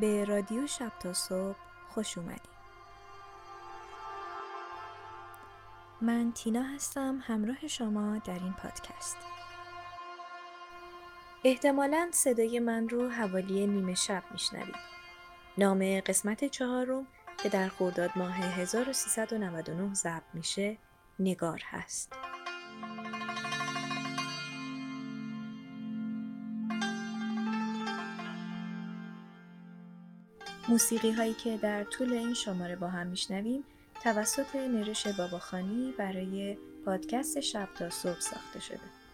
به 0.00 0.24
رادیو 0.24 0.66
شب 0.66 0.92
تا 1.00 1.12
صبح 1.12 1.56
خوش 1.88 2.18
اومدید. 2.18 2.58
من 6.00 6.32
تینا 6.32 6.62
هستم 6.62 7.22
همراه 7.26 7.66
شما 7.66 8.18
در 8.18 8.38
این 8.38 8.52
پادکست. 8.52 9.16
احتمالا 11.44 12.08
صدای 12.12 12.60
من 12.60 12.88
رو 12.88 13.08
حوالی 13.08 13.66
نیمه 13.66 13.94
شب 13.94 14.22
میشنوید. 14.30 14.74
نام 15.58 16.00
قسمت 16.00 16.44
چهارم 16.44 17.06
که 17.42 17.48
در 17.48 17.68
خرداد 17.68 18.10
ماه 18.16 18.34
1399 18.34 19.94
ضبط 19.94 20.22
میشه 20.34 20.78
نگار 21.18 21.62
هست. 21.64 22.12
موسیقی 30.68 31.10
هایی 31.10 31.34
که 31.34 31.56
در 31.56 31.84
طول 31.84 32.12
این 32.12 32.34
شماره 32.34 32.76
با 32.76 32.88
هم 32.88 33.06
میشنویم 33.06 33.64
توسط 34.02 34.56
نرش 34.56 35.06
باباخانی 35.06 35.94
برای 35.98 36.56
پادکست 36.84 37.40
شب 37.40 37.68
تا 37.78 37.90
صبح 37.90 38.20
ساخته 38.20 38.60
شده. 38.60 39.07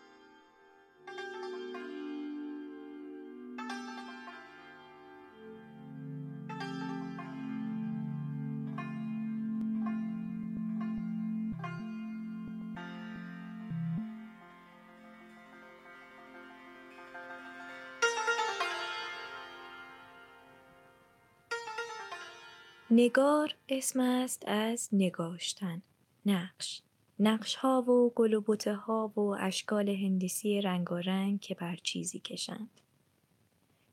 نگار 22.90 23.54
اسم 23.68 24.00
است 24.00 24.48
از 24.48 24.88
نگاشتن 24.92 25.82
نقش. 26.26 26.82
نقش 27.18 27.54
ها 27.54 27.82
و 27.82 28.12
گل 28.14 28.34
و 28.34 28.40
بوته 28.40 28.74
ها 28.74 29.12
و 29.16 29.20
اشکال 29.20 29.88
هندسی 29.88 30.60
رنگارنگ 30.60 31.40
که 31.40 31.54
بر 31.54 31.76
چیزی 31.76 32.18
کشند. 32.18 32.80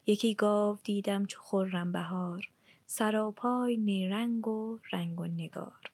یکی 0.05 0.35
گاو 0.35 0.77
دیدم 0.83 1.25
چو 1.25 1.41
خرم 1.41 1.91
بهار 1.91 2.49
سراپای 2.85 3.77
نیرنگ 3.77 4.47
و 4.47 4.79
رنگ 4.91 5.19
و 5.19 5.25
نگار. 5.25 5.91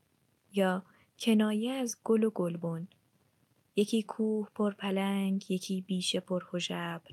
یا 0.53 0.83
کنایه 1.19 1.71
از 1.71 1.97
گل 2.03 2.23
و 2.23 2.29
گلبن 2.29 2.87
یکی 3.75 4.03
کوه 4.03 4.47
پر 4.55 4.73
پلنگ 4.73 5.51
یکی 5.51 5.81
بیشه 5.81 6.19
پر 6.19 6.43
هژبر 6.53 7.11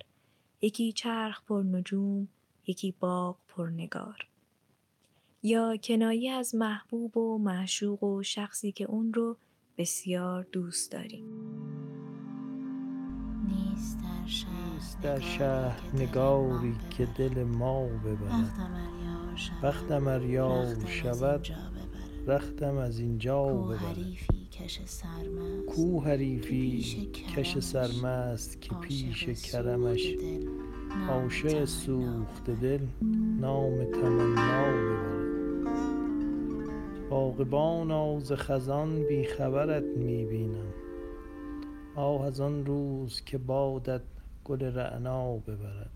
یکی 0.60 0.92
چرخ 0.92 1.42
پر 1.42 1.62
نجوم 1.62 2.28
یکی 2.66 2.94
باغ 3.00 3.36
پر 3.48 3.68
نگار. 3.68 4.28
یا 5.46 5.76
کنایه 5.76 6.32
از 6.32 6.54
محبوب 6.54 7.16
و 7.16 7.38
معشوق 7.38 8.02
و 8.02 8.22
شخصی 8.22 8.72
که 8.72 8.84
اون 8.84 9.12
رو 9.12 9.36
بسیار 9.78 10.46
دوست 10.52 10.92
داریم؟ 10.92 11.24
نیست 13.48 13.98
در 13.98 14.26
شهر, 14.26 14.74
نیست 14.74 15.00
در 15.02 15.20
شهر 15.20 15.80
نگاری 15.94 16.74
که 16.90 17.06
دل 17.06 17.44
ما 17.44 17.86
ببرد. 17.86 18.52
بختم 19.62 20.06
ار 20.06 20.24
یار 20.24 20.86
شود. 20.86 21.48
رختم 22.26 22.76
از 22.76 22.98
اینجا 22.98 23.44
ببرد. 23.44 23.78
حریفی 23.78 24.48
کش 24.52 24.80
سرمست. 24.84 25.66
کو 25.66 26.00
حریفی 26.00 26.80
کش 27.36 27.58
سرمست 27.58 28.60
که 28.60 28.74
پیش 28.74 29.24
سوخته 29.24 29.34
کرمش. 29.34 30.14
عاشق 31.08 31.64
سوخت 31.64 32.50
دل 32.50 32.86
نام 33.40 33.84
تمنا 33.84 34.62
ببرد. 34.72 35.13
باغبانا 37.14 38.20
ز 38.20 38.32
خزان 38.32 39.06
بی 39.06 39.24
خبرت 39.24 39.84
می 39.96 40.24
بینم. 40.24 40.72
آه 41.96 42.24
از 42.24 42.40
آن 42.40 42.66
روز 42.66 43.20
که 43.20 43.38
بادت 43.38 44.00
گل 44.44 44.62
رعنا 44.62 45.36
ببرد. 45.36 45.90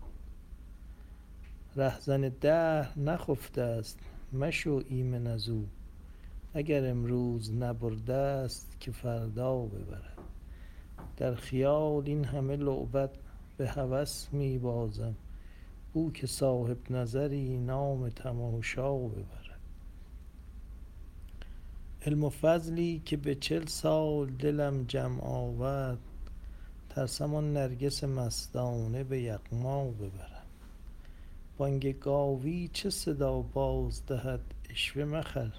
رهزن 1.75 2.21
دهر 2.41 2.99
نخفته 2.99 3.61
است 3.61 3.99
مشو 4.33 4.83
ایمن 4.89 5.27
از 5.27 5.49
او. 5.49 5.65
اگر 6.53 6.89
امروز 6.89 7.53
نبرده 7.53 8.13
است 8.13 8.77
که 8.79 8.91
فردا 8.91 9.57
ببرد. 9.61 10.17
در 11.17 11.35
خیال 11.35 12.03
این 12.05 12.25
همه 12.25 12.55
لعبت 12.55 13.11
به 13.57 13.67
هوس 13.67 14.27
می 14.31 14.57
بازم. 14.57 15.15
بو 15.93 16.11
که 16.11 16.27
صاحب 16.27 16.77
نظری 16.89 17.57
نام 17.57 18.09
تماشا 18.09 18.97
ببرد. 18.97 19.48
علم 22.05 22.23
و 22.23 22.29
فضلی 22.29 23.01
که 23.05 23.17
به 23.17 23.35
چل 23.35 23.65
سال 23.65 24.29
دلم 24.29 24.83
جمع 24.83 25.23
آورد 25.23 25.99
ترسم 26.89 27.35
آن 27.35 27.53
نرگس 27.53 28.03
مستانه 28.03 29.03
به 29.03 29.21
یغما 29.21 29.85
ببرد 29.85 30.45
بانگ 31.57 31.99
گاوی 31.99 32.69
چه 32.73 32.89
صدا 32.89 33.41
باز 33.41 34.05
دهد 34.05 34.39
عشوه 34.69 35.05
مخر؟ 35.05 35.51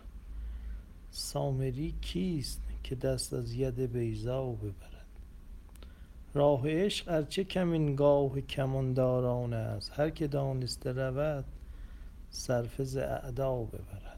سامری 1.11 1.95
کیست 2.01 2.61
که 2.83 2.95
دست 2.95 3.35
از 3.35 3.55
ید 3.55 3.81
بیضا 3.81 4.47
ببرد؟ 4.47 5.07
راه 6.35 6.69
عشق 6.69 7.09
ارچه 7.09 7.45
کمینگاه 7.45 8.41
کمانداران 8.41 9.53
است 9.53 9.93
هر 9.95 10.11
که 10.11 10.27
دانسته 10.27 10.93
رود 10.93 11.45
صرفه 12.31 12.85
ز 12.85 12.97
اعدا 12.97 13.57
ببرد. 13.57 14.10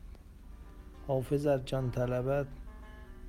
حافظ 1.06 1.46
ار 1.46 1.58
جان 1.58 1.90
طلبد 1.90 2.46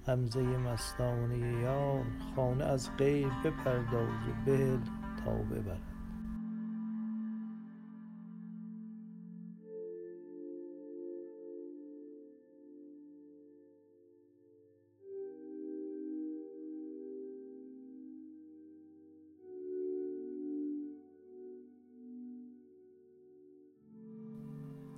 غمزه 0.08 0.42
مستانه 0.42 1.62
یار 1.62 2.04
خانه 2.36 2.64
از 2.64 2.90
غیر 2.98 3.28
بپرداز 3.44 4.10
و 4.10 4.46
بهل 4.46 4.80
تا 5.26 5.32
ببرد. 5.32 5.94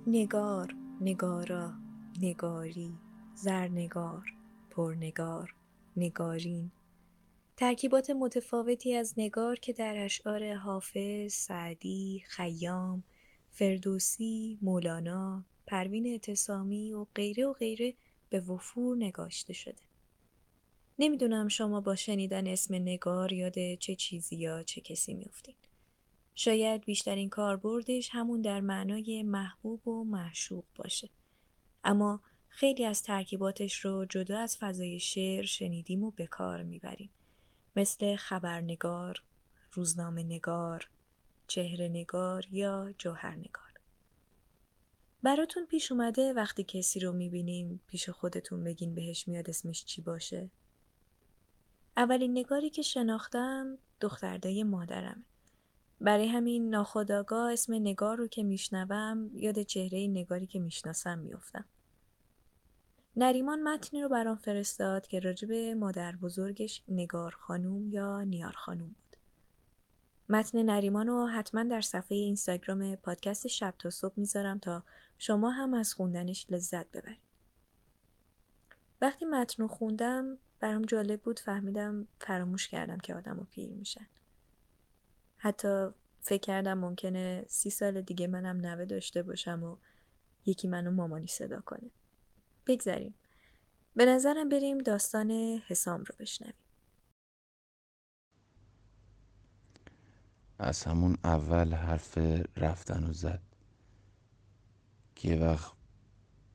نگار 0.06 0.74
نگارا. 1.00 1.85
نگاری 2.20 2.94
زرنگار 3.34 4.24
پرنگار 4.70 5.54
نگارین 5.96 6.70
ترکیبات 7.56 8.10
متفاوتی 8.10 8.94
از 8.94 9.14
نگار 9.16 9.58
که 9.58 9.72
در 9.72 10.04
اشعار 10.04 10.54
حافظ، 10.54 11.32
سعدی، 11.32 12.22
خیام، 12.26 13.04
فردوسی، 13.50 14.58
مولانا، 14.62 15.44
پروین 15.66 16.06
اعتصامی 16.06 16.92
و 16.92 17.06
غیره 17.14 17.46
و 17.46 17.52
غیره 17.52 17.94
به 18.30 18.40
وفور 18.40 18.96
نگاشته 18.96 19.52
شده. 19.52 19.82
نمی‌دونم 20.98 21.48
شما 21.48 21.80
با 21.80 21.94
شنیدن 21.94 22.46
اسم 22.46 22.74
نگار 22.74 23.32
یاد 23.32 23.74
چه 23.74 23.94
چیزی 23.94 24.36
یا 24.36 24.62
چه 24.62 24.80
کسی 24.80 25.14
میافتین. 25.14 25.54
شاید 26.34 26.84
بیشترین 26.84 27.28
کاربردش 27.28 28.08
همون 28.12 28.40
در 28.40 28.60
معنای 28.60 29.22
محبوب 29.22 29.88
و 29.88 30.04
معشوق 30.04 30.64
باشه. 30.76 31.08
اما 31.88 32.20
خیلی 32.48 32.84
از 32.84 33.02
ترکیباتش 33.02 33.84
رو 33.84 34.04
جدا 34.04 34.38
از 34.38 34.56
فضای 34.56 35.00
شعر 35.00 35.44
شنیدیم 35.44 36.04
و 36.04 36.10
به 36.10 36.26
کار 36.26 36.62
می‌بریم. 36.62 37.10
مثل 37.76 38.16
خبرنگار، 38.16 39.22
روزنامه 39.72 40.22
نگار، 40.22 40.88
چهره 41.46 41.88
نگار 41.88 42.46
یا 42.50 42.94
جوهر 42.98 43.34
نگار. 43.34 43.72
براتون 45.22 45.66
پیش 45.66 45.92
اومده 45.92 46.32
وقتی 46.32 46.64
کسی 46.64 47.00
رو 47.00 47.12
می‌بینین 47.12 47.80
پیش 47.86 48.08
خودتون 48.08 48.64
بگین 48.64 48.94
بهش 48.94 49.28
میاد 49.28 49.50
اسمش 49.50 49.84
چی 49.84 50.02
باشه؟ 50.02 50.50
اولین 51.96 52.38
نگاری 52.38 52.70
که 52.70 52.82
شناختم 52.82 53.78
دختردای 54.00 54.62
مادرمه. 54.62 55.24
برای 56.00 56.28
همین 56.28 56.70
ناخداگاه 56.70 57.52
اسم 57.52 57.74
نگار 57.74 58.16
رو 58.16 58.26
که 58.26 58.42
میشنوم 58.42 59.30
یاد 59.34 59.62
چهره 59.62 60.06
نگاری 60.06 60.46
که 60.46 60.58
می‌شناسم 60.58 61.18
میافتم. 61.18 61.64
نریمان 63.18 63.62
متنی 63.62 64.02
رو 64.02 64.08
برام 64.08 64.36
فرستاد 64.36 65.06
که 65.06 65.20
راجب 65.20 65.52
مادر 65.52 66.16
بزرگش 66.16 66.82
نگار 66.88 67.36
خانوم 67.40 67.88
یا 67.88 68.22
نیار 68.22 68.52
خانوم 68.52 68.88
بود. 68.88 69.16
متن 70.28 70.62
نریمان 70.62 71.06
رو 71.06 71.26
حتما 71.26 71.62
در 71.62 71.80
صفحه 71.80 72.18
اینستاگرام 72.18 72.96
پادکست 72.96 73.46
شب 73.46 73.74
تا 73.78 73.90
صبح 73.90 74.14
می‌ذارم 74.16 74.58
تا 74.58 74.82
شما 75.18 75.50
هم 75.50 75.74
از 75.74 75.94
خوندنش 75.94 76.46
لذت 76.50 76.90
ببرید. 76.90 77.18
وقتی 79.00 79.24
متن 79.24 79.62
رو 79.62 79.68
خوندم 79.68 80.38
برام 80.60 80.82
جالب 80.82 81.20
بود 81.20 81.38
فهمیدم 81.38 82.08
فراموش 82.20 82.68
کردم 82.68 82.98
که 82.98 83.14
آدم 83.14 83.36
رو 83.36 83.44
پیر 83.44 83.70
میشن. 83.70 84.06
حتی 85.36 85.86
فکر 86.20 86.40
کردم 86.40 86.78
ممکنه 86.78 87.44
سی 87.48 87.70
سال 87.70 88.00
دیگه 88.00 88.26
منم 88.26 88.56
نوه 88.56 88.84
داشته 88.84 89.22
باشم 89.22 89.62
و 89.62 89.76
یکی 90.46 90.68
منو 90.68 90.90
مامانی 90.90 91.26
صدا 91.26 91.60
کنه. 91.60 91.90
بگذریم. 92.66 93.14
به 93.96 94.06
نظرم 94.06 94.48
بریم 94.48 94.78
داستان 94.78 95.30
حسام 95.66 96.00
رو 96.00 96.14
بشنویم. 96.18 96.54
از 100.58 100.84
همون 100.84 101.16
اول 101.24 101.74
حرف 101.74 102.18
رفتن 102.56 103.04
و 103.04 103.12
زد 103.12 103.42
که 105.14 105.36
وقت 105.36 105.72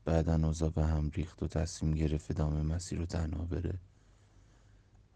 بعدا 0.06 0.48
اوضاع 0.48 0.70
به 0.70 0.86
هم 0.86 1.10
ریخت 1.10 1.44
و 1.44 1.48
تصمیم 1.48 1.96
گرفت 1.96 2.32
ادامه 2.32 2.62
مسیر 2.62 3.00
رو 3.00 3.06
تنها 3.06 3.46
بره 3.46 3.80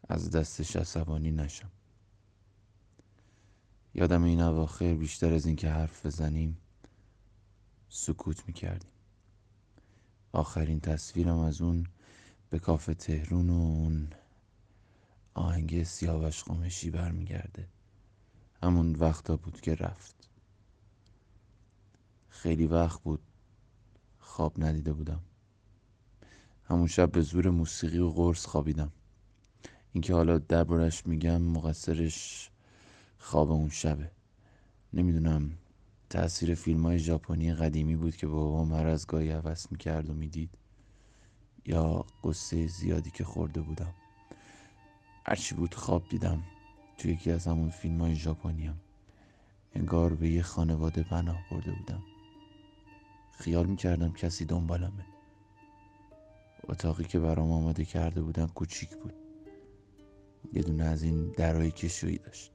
از 0.10 0.32
دستش 0.32 0.76
عصبانی 0.76 1.32
نشم 1.32 1.72
یادم 3.94 4.24
این 4.24 4.42
اواخر 4.42 4.94
بیشتر 4.94 5.34
از 5.34 5.46
اینکه 5.46 5.70
حرف 5.70 6.06
بزنیم 6.06 6.58
سکوت 7.90 8.48
می‌کردیم 8.48 8.95
آخرین 10.36 10.80
تصویرم 10.80 11.38
از 11.38 11.62
اون 11.62 11.88
به 12.50 12.60
کافه 12.60 12.94
تهرون 12.94 13.50
و 13.50 13.54
اون 13.54 14.08
آهنگ 15.34 15.84
سیاوش 15.84 16.44
قمشی 16.44 16.90
برمیگرده. 16.90 17.68
همون 18.64 18.96
وقتا 18.96 19.38
بود 19.38 19.62
که 19.62 19.76
رفت. 19.76 20.30
خیلی 22.30 22.68
وقت 22.68 23.02
بود. 23.02 23.20
خواب 24.20 24.64
ندیده 24.64 24.94
بودم. 24.94 25.20
همون 26.64 26.88
شب 26.88 27.12
به 27.12 27.22
زور 27.22 27.50
موسیقی 27.50 28.00
و 28.00 28.10
قرص 28.10 28.46
خوابیدم. 28.46 28.92
اینکه 29.92 30.14
حالا 30.14 30.38
دربارش 30.38 31.08
میگم 31.08 31.42
مقصرش 31.42 32.50
خواب 33.18 33.52
اون 33.52 33.70
شبه. 33.70 34.12
نمی‌دونم. 34.94 35.52
تاثیر 36.16 36.56
فیلم 36.56 36.86
های 36.86 37.00
ژاپنی 37.00 37.54
قدیمی 37.54 37.96
بود 37.96 38.16
که 38.16 38.28
بابام 38.28 38.74
هر 38.74 38.88
از 38.88 39.08
گاهی 39.08 39.32
عوض 39.32 39.68
می‌کرد 39.72 40.10
و 40.10 40.14
می‌دید. 40.14 40.50
یا 41.66 42.06
قصه 42.24 42.68
زیادی 42.68 43.12
که 43.12 43.24
خورده 43.24 43.62
بودم. 43.62 43.94
هرچی 45.26 45.56
بود 45.56 45.76
خواب 45.76 46.10
دیدم 46.10 46.44
توی 46.98 47.12
یکی 47.12 47.32
از 47.32 47.48
همون 47.48 47.70
فیلم 47.70 48.02
های 48.02 48.16
ژاپنی 48.16 48.66
هم 48.66 48.78
انگار 49.74 50.14
به 50.14 50.30
یه 50.30 50.42
خانواده 50.42 51.04
پناه 51.04 51.40
برده 51.52 51.72
بودم. 51.72 52.04
خیال 53.32 53.66
می‌کردم 53.66 54.14
کسی 54.14 54.46
دنبالمه. 54.46 55.06
اتاقی 56.70 57.04
که 57.04 57.20
برام 57.20 57.52
آماده 57.52 57.86
کرده 57.86 58.22
بودن 58.22 58.48
کوچیک 58.48 58.90
بود. 58.90 59.14
یه 60.54 60.62
دونه 60.62 60.84
از 60.84 61.04
این 61.04 61.32
درای 61.38 61.72
کشویی 61.72 62.18
داشت. 62.18 62.55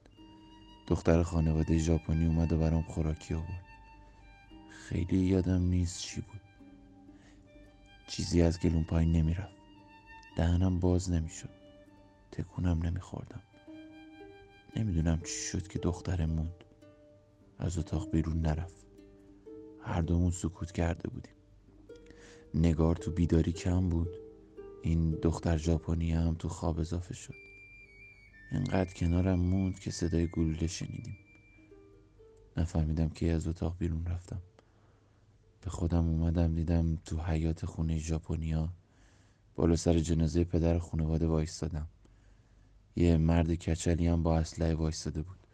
دختر 0.87 1.23
خانواده 1.23 1.77
ژاپنی 1.77 2.25
اومد 2.25 2.53
و 2.53 2.57
برام 2.57 2.81
خوراکی 2.81 3.33
آورد. 3.33 3.65
خیلی 4.69 5.17
یادم 5.17 5.61
نیست 5.61 6.01
چی 6.01 6.21
بود. 6.21 6.41
چیزی 8.07 8.41
از 8.41 8.59
گلون 8.59 8.83
پایین 8.83 9.11
نمی‌رفت. 9.11 9.55
دهنم 10.37 10.79
باز 10.79 11.11
نمی‌شد. 11.11 11.49
تکونم 12.31 12.85
نمیخوردم. 12.85 13.41
نمی‌دونم 14.75 15.19
چی 15.19 15.39
شد 15.51 15.67
که 15.67 15.79
دخترم 15.79 16.29
موند. 16.29 16.63
از 17.59 17.77
اتاق 17.77 18.11
بیرون 18.11 18.41
نرفت. 18.41 18.85
هر 19.81 20.01
دومون 20.01 20.31
سکوت 20.31 20.71
کرده 20.71 21.09
بودیم. 21.09 21.35
نگار 22.53 22.95
تو 22.95 23.11
بیداری 23.11 23.51
کم 23.51 23.89
بود. 23.89 24.09
این 24.81 25.11
دختر 25.11 25.57
ژاپنی 25.57 26.11
هم 26.11 26.35
تو 26.35 26.49
خواب 26.49 26.79
اضافه 26.79 27.13
شد. 27.13 27.50
انقدر 28.51 28.93
کنارم 28.93 29.39
موند 29.39 29.79
که 29.79 29.91
صدای 29.91 30.27
گلوله 30.27 30.67
شنیدیم. 30.67 31.17
نفهمیدم 32.57 33.09
که 33.09 33.31
از 33.31 33.47
اتاق 33.47 33.77
بیرون 33.77 34.05
رفتم. 34.05 34.41
به 35.61 35.69
خودم 35.69 36.09
اومدم 36.09 36.55
دیدم 36.55 36.95
تو 36.95 37.21
حیات 37.21 37.65
خونه 37.65 37.97
ژاپنیا. 37.97 38.69
بالا 39.55 39.75
سر 39.75 39.99
جنازه 39.99 40.43
پدر 40.43 40.79
خانواده 40.79 41.27
وایستادم. 41.27 41.87
یه 42.95 43.17
مرد 43.17 43.55
کچلی 43.55 44.07
هم 44.07 44.23
با 44.23 44.37
اسلحه 44.39 44.73
وایستاده 44.73 45.21
بود. 45.21 45.47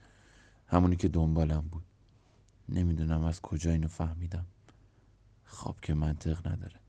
همونی 0.68 0.96
که 0.96 1.08
دنبالم 1.08 1.68
بود. 1.72 1.84
نمی‌دونم 2.70 3.24
از 3.24 3.42
کجا 3.42 3.72
اینو 3.72 3.88
فهمیدم. 3.88 4.46
خواب 5.46 5.82
که 5.82 5.94
منطق 5.94 6.48
نداره. 6.48 6.80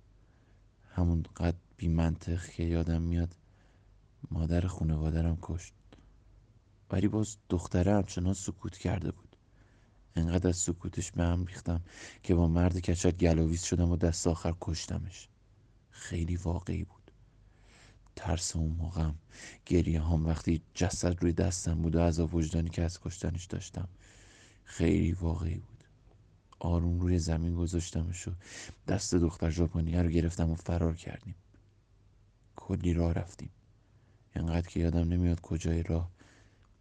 همون 0.90 1.22
قد 1.36 1.54
بی 1.76 1.88
منطق 1.88 2.46
که 2.46 2.62
یادم 2.62 3.02
میاد 3.02 3.34
مادر 4.30 4.66
خانوادرم 4.66 5.38
کشت. 5.42 5.77
ولی 6.90 7.08
باز 7.08 7.36
دختره 7.48 7.94
همچنان 7.94 8.34
سکوت 8.34 8.78
کرده 8.78 9.10
بود. 9.10 9.36
انقدر 10.16 10.48
از 10.48 10.56
سکوتش 10.56 11.12
به 11.12 11.24
هم 11.24 11.46
ریختم 11.46 11.82
که 12.22 12.34
با 12.34 12.48
مرد 12.48 12.78
کچل 12.78 13.10
گلاویز 13.10 13.62
شدم 13.62 13.90
و 13.90 13.96
دست 13.96 14.26
آخر 14.26 14.54
کشتمش. 14.60 15.28
خیلی 15.90 16.36
واقعی 16.36 16.84
بود. 16.84 17.10
ترس 18.16 18.56
اون 18.56 18.72
موقعم 18.72 19.14
گریه 19.66 20.02
هم 20.02 20.26
وقتی 20.26 20.62
جسد 20.74 21.22
روی 21.22 21.32
دستم 21.32 21.74
بود 21.82 21.96
و 21.96 22.00
از 22.00 22.20
وجدانی 22.20 22.70
که 22.70 22.82
از 22.82 23.00
کشتنش 23.00 23.44
داشتم 23.44 23.88
خیلی 24.64 25.12
واقعی 25.12 25.58
بود. 25.58 25.84
آروم 26.60 27.00
روی 27.00 27.18
زمین 27.18 27.54
گذاشتمش 27.54 28.28
و 28.28 28.30
دست 28.88 29.14
دختر 29.14 29.50
ژاپنیه 29.50 30.02
رو 30.02 30.08
گرفتم 30.08 30.50
و 30.50 30.54
فرار 30.54 30.94
کردیم. 30.94 31.34
کلی 32.56 32.92
راه 32.94 33.12
رفتیم. 33.12 33.50
انقدر 34.34 34.68
که 34.68 34.80
یادم 34.80 35.08
نمیاد 35.08 35.40
کجای 35.40 35.82
راه. 35.82 36.10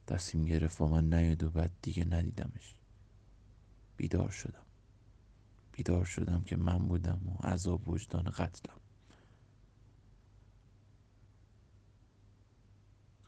تصمیم 0.07 0.45
گرفت 0.45 0.77
با 0.77 0.87
من 0.87 1.13
نیاد 1.13 1.43
و 1.43 1.49
بعد 1.49 1.71
دیگه 1.81 2.05
ندیدمش. 2.05 2.75
بیدار 3.97 4.29
شدم. 4.29 4.65
بیدار 5.71 6.05
شدم 6.05 6.43
که 6.43 6.55
من 6.55 6.77
بودم 6.77 7.21
و 7.27 7.47
عذاب 7.47 7.89
وجدان 7.89 8.23
قتلم. 8.23 8.79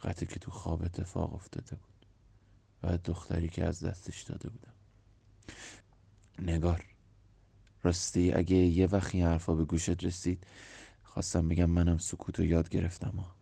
قتلی 0.04 0.28
که 0.28 0.40
تو 0.40 0.52
خواب 0.52 0.84
اتفاق 0.84 1.34
افتاده 1.34 1.76
بود 1.76 2.06
و 2.84 2.98
دختری 2.98 3.50
که 3.50 3.66
از 3.66 3.84
دستش 3.84 4.22
داده 4.22 4.50
بودم. 4.50 4.74
نگار 6.40 6.86
راستی 7.84 8.34
اگه 8.34 8.56
یه 8.56 8.88
وقت 8.88 9.16
این 9.16 9.24
حرفا 9.26 9.56
به 9.56 9.66
گوشت 9.66 10.04
رسید 10.04 10.48
خواستم 11.04 11.48
بگم 11.48 11.70
منم 11.70 11.98
سکوت 11.98 12.40
رو 12.40 12.46
یاد 12.46 12.70
گرفتم 12.70 13.18
ها. 13.18 13.39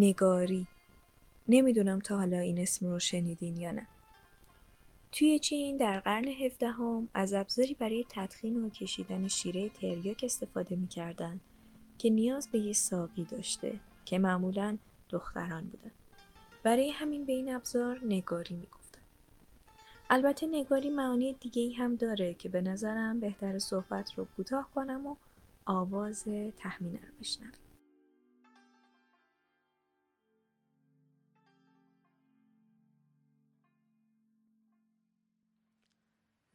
نگاری. 0.00 0.66
نمی‌دونم 1.48 1.98
تا 1.98 2.16
حالا 2.16 2.38
این 2.38 2.58
اسم 2.58 2.86
رو 2.86 2.98
شنیدین 2.98 3.56
یا 3.56 3.70
نه. 3.70 3.86
توی 5.12 5.38
چین 5.38 5.76
در 5.76 6.00
قرن 6.00 6.28
هفدهم 6.28 7.08
از 7.14 7.32
ابزاری 7.32 7.74
برای 7.74 8.06
تدخین 8.08 8.64
و 8.64 8.68
کشیدن 8.68 9.28
شیره 9.28 9.68
تریاک 9.68 10.20
استفاده 10.22 10.76
می‌کردن 10.76 11.40
که 11.98 12.10
نیاز 12.10 12.48
به 12.48 12.58
یه 12.58 12.72
ساقی 12.72 13.24
داشته 13.24 13.80
که 14.04 14.18
معمولا 14.18 14.78
دختران 15.08 15.64
بودن. 15.64 15.90
برای 16.62 16.90
همین 16.90 17.24
به 17.24 17.32
این 17.32 17.54
ابزار 17.54 18.00
نگاری 18.04 18.54
می‌گفتن. 18.54 19.00
البته 20.10 20.46
نگاری 20.46 20.90
معانی 20.90 21.32
دیگه 21.32 21.62
ای 21.62 21.72
هم 21.72 21.96
داره 21.96 22.34
که 22.34 22.48
به 22.48 22.60
نظرم 22.60 23.20
بهتر 23.20 23.58
صحبت 23.58 24.14
رو 24.14 24.24
کوتاه 24.36 24.70
کنم 24.74 25.06
و 25.06 25.16
آواز 25.64 26.24
تحمینه 26.56 26.98
رو 26.98 27.12
بشنویم 27.20 27.69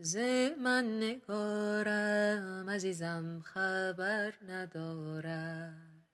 ز 0.05 0.17
من 0.61 0.97
نگارم 0.97 2.69
عزیزم 2.69 3.41
خبر 3.45 4.33
ندارد. 4.47 6.07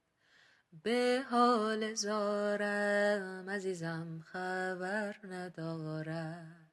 به 0.83 1.23
حال 1.29 1.93
زارم 1.93 3.49
عزیزم 3.49 4.19
خبر 4.25 5.15
ندارد. 5.23 6.71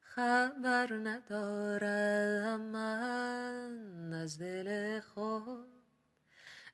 خبر 0.00 0.92
ندارم 0.92 2.60
من 2.60 4.12
از 4.12 4.38
دل 4.38 5.00
خود 5.00 5.75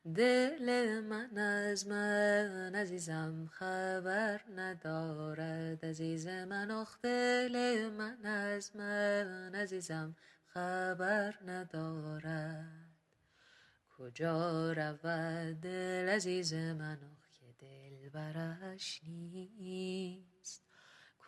دل 0.05 1.01
من 1.01 1.39
از 1.39 1.87
من 1.87 2.75
عزیزم 2.75 3.49
خبر 3.53 4.41
ندارد. 4.57 5.85
عزیز 5.85 6.27
من 6.27 6.71
آخ 6.71 6.99
دل 7.03 7.89
من 7.91 8.27
از 8.27 8.77
من 8.77 9.55
عزیزم 9.55 10.17
خبر 10.47 11.35
ندارد. 11.47 12.67
کجا 13.99 14.73
رود 14.73 15.61
دل 15.61 16.09
عزیز 16.09 16.55
من؟ 16.55 16.99
آخ 17.13 17.31
که 17.33 17.55
دل 17.59 18.09
برش 18.09 19.01
نیست. 19.05 20.63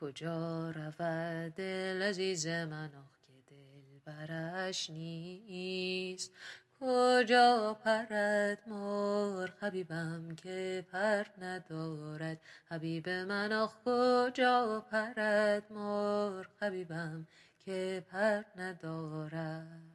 کجا 0.00 0.70
رود 0.70 1.54
دل 1.54 2.02
عزیز 2.02 2.46
من؟ 2.46 2.94
آخ 2.94 3.18
که 3.26 3.42
دل 3.46 3.98
برش 4.04 4.90
نیست. 4.90 6.32
کجا 6.80 7.76
پرد 7.84 8.68
مار 8.68 9.52
حبیبم 9.60 10.36
که 10.36 10.86
پر 10.92 11.24
ندارد؟ 11.38 12.40
حبیب 12.70 13.08
من 13.08 13.52
آخ 13.52 13.74
کجا 13.84 14.86
پرد 14.90 15.72
مار 15.72 16.48
حبیبم 16.60 17.26
که 17.58 18.04
پر 18.10 18.42
ندارد؟ 18.56 19.94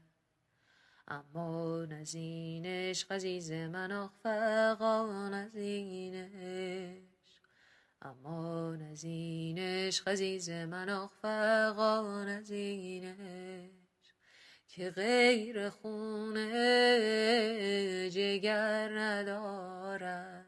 اما 1.08 1.86
نزینش 1.86 3.06
عزیز 3.12 3.52
من 3.52 3.92
آخ 3.92 4.12
فقا 4.24 5.30
نزینش 5.30 7.00
اما 8.02 8.76
نزینش 8.76 10.02
عزیز 10.08 10.50
من 10.50 10.90
آخ 10.90 11.12
فقا 11.22 12.24
نزینش 12.24 13.79
که 14.80 14.90
غیر 14.90 15.70
خونه 15.70 16.50
جگر 18.10 19.00
ندارد 19.00 20.46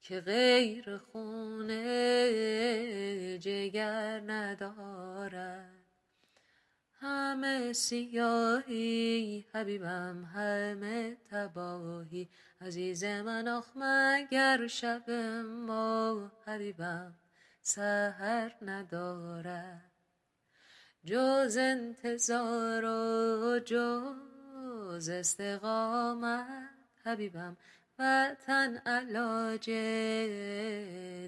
که 0.00 0.20
غیر 0.20 0.98
خونه 0.98 1.78
جگر 3.38 4.20
ندارد 4.26 5.84
همه 7.00 7.72
سیاهی 7.72 9.44
حبیبم 9.52 10.24
همه 10.34 11.16
تباهی. 11.30 12.28
عزیز 12.60 13.04
من 13.04 13.48
آخ 13.48 13.66
مگر 13.76 14.66
شب 14.66 15.10
ما 15.66 16.32
حبیبم 16.46 17.14
سهر 17.62 18.56
ندارد. 18.62 19.95
جز 21.06 21.56
انتظار 21.56 22.84
و 22.84 23.58
جز 23.58 25.08
استقامت 25.08 26.46
حبیبم. 27.04 27.56
وطن 27.98 28.76
علاج 28.76 29.70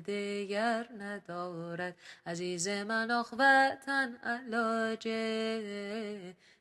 دیگر 0.06 0.88
ندارد. 0.98 1.96
عزیز 2.26 2.68
من 2.68 3.10
آخ 3.10 3.32
وطن 3.32 4.16
علاج 4.22 5.08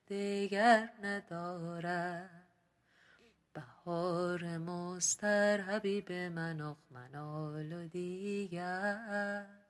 دیگر 0.07 0.89
ندارد. 1.03 2.47
بهار 3.53 4.57
مستر 4.57 5.61
حبیب 5.61 6.11
من 6.11 6.61
آخ 6.61 6.77
منال 6.91 7.73
و 7.73 7.87
دیگر. 7.87 9.66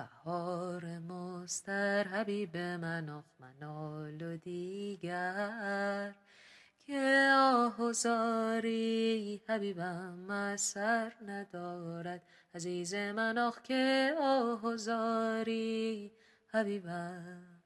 بهار 0.00 0.98
مستر 0.98 2.08
حبیب 2.08 2.56
من 2.56 3.08
آخ 3.08 3.24
منال 3.40 4.22
و 4.22 4.36
دیگر 4.36 6.14
که 6.86 7.30
آه 7.34 7.80
و 7.80 7.92
زاری 7.92 9.42
حبیبم 9.48 10.30
اثر 10.30 11.12
ندارد. 11.26 12.22
عزیز 12.54 12.94
من 12.94 13.38
آخ 13.38 13.62
که 13.62 14.14
آه 14.20 14.64
و 14.64 14.76
زاری 14.76 16.12
حبیبم 16.52 17.62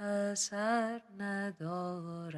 اثر 0.00 1.02
ندارد. 1.18 2.36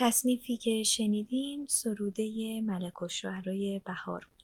تصنیفی 0.00 0.56
که 0.56 0.82
شنیدیم 0.82 1.66
سروده 1.66 2.60
ملک 2.60 3.02
و 3.02 3.08
بهار 3.84 4.28
بود. 4.30 4.42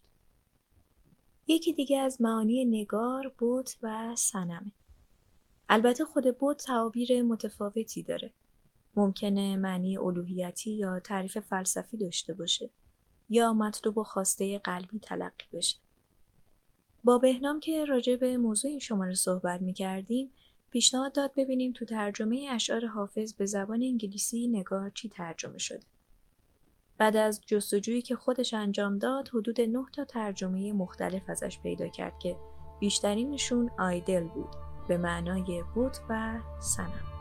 یکی 1.47 1.73
دیگه 1.73 1.99
از 1.99 2.21
معانی 2.21 2.65
نگار، 2.65 3.33
بوت 3.39 3.77
و 3.83 4.15
سنمه. 4.17 4.73
البته 5.69 6.05
خود 6.05 6.39
بوت 6.39 6.65
تعابیر 6.65 7.23
متفاوتی 7.23 8.03
داره. 8.03 8.33
ممکنه 8.97 9.57
معنی 9.57 9.99
الوهیتی 9.99 10.71
یا 10.71 11.01
تعریف 11.01 11.39
فلسفی 11.39 11.97
داشته 11.97 12.35
باشه 12.35 12.71
یا 13.29 13.53
مطلوب 13.53 13.99
و 13.99 14.05
خواسته 14.05 14.59
قلبی 14.59 14.99
تلقی 14.99 15.47
بشه. 15.53 15.77
با 17.05 17.19
بهنام 17.19 17.61
که 17.61 17.85
راجع 17.85 18.17
به 18.17 18.37
موضوع 18.37 18.71
این 18.71 18.81
شماره 18.81 19.15
صحبت 19.15 19.63
می 19.63 19.73
کردیم 19.73 20.31
پیشنهاد 20.77 21.13
داد 21.13 21.33
ببینیم 21.37 21.73
تو 21.73 21.85
ترجمه 21.85 22.49
اشعار 22.51 22.87
حافظ 22.87 23.35
به 23.35 23.47
زبان 23.47 23.83
انگلیسی 23.83 24.49
نگار 24.49 24.91
چی 24.91 25.09
ترجمه 25.09 25.59
شده. 25.59 25.87
بعد 26.99 27.17
از 27.17 27.41
جستجویی 27.47 28.03
که 28.03 28.17
خودش 28.17 28.55
انجام 28.55 28.99
داد 28.99 29.29
حدود 29.29 29.61
نه 29.61 29.87
تا 29.93 30.05
ترجمه 30.05 30.73
مختلف 30.73 31.23
ازش 31.31 31.59
پیدا 31.61 31.89
کرد 31.89 32.19
که 32.19 32.37
بیشترینشون 32.81 33.71
آیدل 33.79 34.25
بود 34.25 34.51
به 34.89 34.99
معنای 34.99 35.65
بود 35.75 35.97
و 36.09 36.41
سنم. 36.61 37.16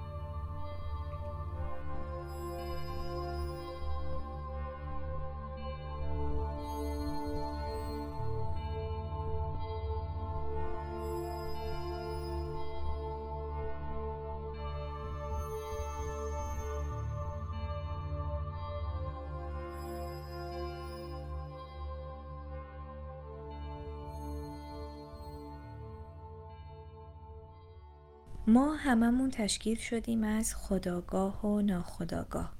ما 28.47 28.75
هممون 28.75 29.31
تشکیل 29.31 29.77
شدیم 29.77 30.23
از 30.23 30.55
خداگاه 30.55 31.45
و 31.45 31.61
ناخداگاه 31.61 32.53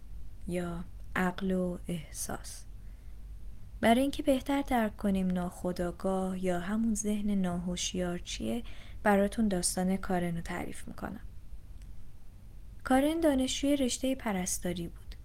یا 0.48 0.84
عقل 1.16 1.52
و 1.52 1.78
احساس. 1.88 2.66
برای 3.82 4.02
اینکه 4.02 4.24
بهتر 4.24 4.62
درک 4.62 4.98
کنیم 4.98 5.28
ناخداگاه 5.32 6.44
یا 6.44 6.60
همون 6.60 6.96
ذهن 6.96 7.36
ناهوشیار 7.36 8.20
چیه 8.20 8.64
براتون 9.04 9.48
داستان 9.48 9.98
کارن 9.98 10.36
رو 10.36 10.42
تعریف 10.42 10.88
می‌کنم. 10.88 11.20
کارن 12.84 13.20
دانشجوی 13.20 13.76
رشته 13.76 14.16
پرستاری 14.16 14.88
بود. 14.88 15.16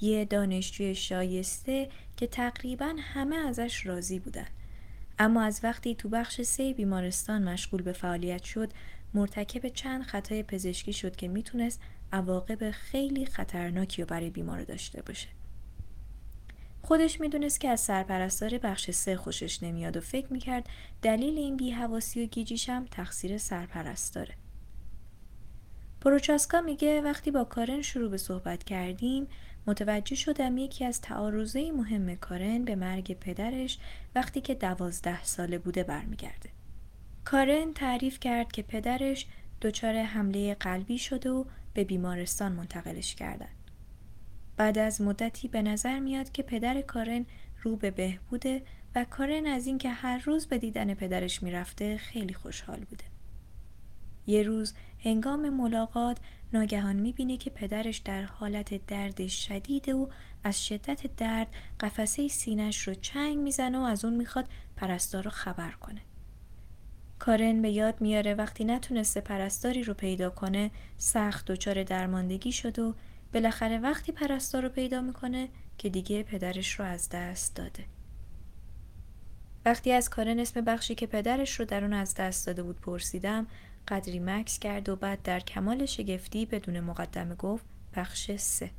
یه 0.00 0.24
دانشجوی 0.24 0.94
شایسته 0.94 1.88
که 2.16 2.26
تقریبا 2.26 2.94
همه 2.98 3.36
ازش 3.36 3.86
راضی 3.86 4.18
بودن. 4.18 4.46
اما 5.18 5.42
از 5.42 5.60
وقتی 5.62 5.94
تو 5.94 6.08
بخش 6.08 6.42
سه 6.42 6.72
بیمارستان 6.72 7.48
مشغول 7.48 7.82
به 7.82 7.92
فعالیت 7.92 8.42
شد 8.42 8.72
مرتکب 9.14 9.68
چند 9.68 10.02
خطای 10.02 10.42
پزشکی 10.42 10.92
شد 10.92 11.16
که 11.16 11.28
می‌تونست 11.28 11.80
عواقب 12.12 12.70
خیلی 12.70 13.26
خطرناکی 13.26 14.02
رو 14.02 14.08
برای 14.08 14.30
بیمار 14.30 14.64
داشته 14.64 15.02
باشه. 15.02 15.28
خودش 16.82 17.20
می‌دونست 17.20 17.60
که 17.60 17.68
از 17.68 17.80
سرپرستار 17.80 18.58
بخش 18.58 18.90
سه 18.90 19.16
خوشش 19.16 19.62
نمیاد 19.62 19.96
و 19.96 20.00
فکر 20.00 20.32
می‌کرد 20.32 20.68
دلیل 21.02 21.38
این 21.38 21.56
بیهواسی 21.56 22.24
و 22.24 22.26
گیجیش 22.26 22.68
هم 22.68 22.84
تقصیر 22.84 23.38
سرپرستاره. 23.38 24.34
پروچاسکا 26.00 26.60
میگه 26.60 27.00
وقتی 27.00 27.30
با 27.30 27.44
کارن 27.44 27.82
شروع 27.82 28.10
به 28.10 28.18
صحبت 28.18 28.64
کردیم 28.64 29.26
متوجه 29.66 30.16
شدم 30.16 30.58
یکی 30.58 30.84
از 30.84 31.00
تعارضه 31.00 31.72
مهم 31.72 32.14
کارن 32.14 32.64
به 32.64 32.74
مرگ 32.74 33.18
پدرش 33.18 33.78
وقتی 34.14 34.40
که 34.40 34.54
دوازده 34.54 35.24
ساله 35.24 35.58
بوده 35.58 35.82
برمیگرده. 35.82 36.50
کارن 37.24 37.72
تعریف 37.72 38.20
کرد 38.20 38.52
که 38.52 38.62
پدرش 38.62 39.26
دچار 39.62 39.96
حمله 39.96 40.54
قلبی 40.54 40.98
شده 40.98 41.30
و 41.30 41.44
به 41.74 41.84
بیمارستان 41.84 42.52
منتقلش 42.52 43.14
کردن. 43.14 43.48
بعد 44.56 44.78
از 44.78 45.00
مدتی 45.00 45.48
به 45.48 45.62
نظر 45.62 45.98
میاد 45.98 46.32
که 46.32 46.42
پدر 46.42 46.80
کارن 46.80 47.26
رو 47.62 47.76
به 47.76 47.90
بهبوده 47.90 48.62
و 48.94 49.04
کارن 49.04 49.46
از 49.46 49.66
اینکه 49.66 49.90
هر 49.90 50.18
روز 50.18 50.46
به 50.46 50.58
دیدن 50.58 50.94
پدرش 50.94 51.42
می‌رفته 51.42 51.96
خیلی 51.96 52.34
خوشحال 52.34 52.80
بوده. 52.80 53.04
یه 54.26 54.42
روز 54.42 54.74
هنگام 55.04 55.48
ملاقات 55.48 56.18
ناگهان 56.52 56.96
می‌بینه 56.96 57.36
که 57.36 57.50
پدرش 57.50 57.98
در 57.98 58.22
حالت 58.22 58.86
درد 58.86 59.26
شدیده 59.26 59.94
و 59.94 60.06
از 60.44 60.66
شدت 60.66 61.16
درد 61.16 61.48
قفسه 61.80 62.28
سینش 62.28 62.88
رو 62.88 62.94
چنگ 62.94 63.38
می‌زنه 63.38 63.78
و 63.78 63.82
از 63.82 64.04
اون 64.04 64.14
می‌خواد 64.14 64.48
پرستار 64.76 65.24
رو 65.24 65.30
خبر 65.30 65.70
کنه. 65.70 66.00
کارن 67.24 67.62
به 67.62 67.70
یاد 67.70 68.00
میاره 68.00 68.34
وقتی 68.34 68.64
نتونسته 68.64 69.20
پرستاری 69.20 69.82
رو 69.82 69.94
پیدا 69.94 70.30
کنه 70.30 70.70
سخت 70.96 71.46
دچار 71.46 71.82
درماندگی 71.82 72.52
شد 72.52 72.78
و 72.78 72.94
بالاخره 73.34 73.78
وقتی 73.78 74.12
پرستار 74.12 74.62
رو 74.62 74.68
پیدا 74.68 75.00
می‌کنه 75.00 75.48
که 75.78 75.88
دیگه 75.88 76.22
پدرش 76.22 76.80
رو 76.80 76.84
از 76.84 77.08
دست 77.08 77.56
داده. 77.56 77.84
وقتی 79.64 79.92
از 79.92 80.10
کارن 80.10 80.38
اسم 80.38 80.60
بخشی 80.60 80.94
که 80.94 81.06
پدرش 81.06 81.60
رو 81.60 81.64
در 81.64 81.84
اون 81.84 81.92
از 81.92 82.14
دست 82.14 82.46
داده 82.46 82.62
بود 82.62 82.80
پرسیدم 82.80 83.46
قدری 83.88 84.18
مکس 84.18 84.58
کرد 84.58 84.88
و 84.88 84.96
بعد 84.96 85.22
در 85.22 85.40
کمال 85.40 85.86
شگفتی 85.86 86.46
بدون 86.46 86.80
مقدمه 86.80 87.34
گفت 87.34 87.64
بخش 87.96 88.30
سه 88.36 88.70